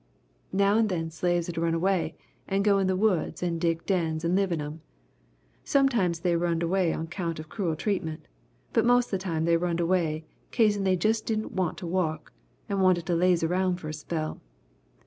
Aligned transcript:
"Now 0.51 0.79
and 0.79 0.89
then 0.89 1.11
slaves 1.11 1.47
'ud 1.47 1.59
run 1.59 1.75
away 1.75 2.15
and 2.47 2.63
go 2.65 2.79
in 2.79 2.87
the 2.87 2.95
woods 2.95 3.43
and 3.43 3.61
dig 3.61 3.85
dens 3.85 4.25
and 4.25 4.35
live 4.35 4.51
in 4.51 4.59
'em. 4.59 4.81
Sometimes 5.63 6.21
they 6.21 6.35
runned 6.35 6.63
away 6.63 6.91
on 6.91 7.05
'count 7.05 7.37
of 7.37 7.49
cruel 7.49 7.75
treatment, 7.75 8.27
but 8.73 8.83
most 8.83 9.05
of 9.05 9.11
the 9.11 9.17
time 9.19 9.45
they 9.45 9.57
runned 9.57 9.79
away 9.79 10.25
kazen 10.49 10.85
they 10.85 10.95
jus' 10.97 11.21
didn't 11.21 11.51
want 11.53 11.77
to 11.77 11.85
wuk, 11.85 12.33
and 12.67 12.81
wanted 12.81 13.05
to 13.05 13.15
laze 13.15 13.43
around 13.43 13.75
for 13.79 13.89
a 13.89 13.93
spell. 13.93 14.41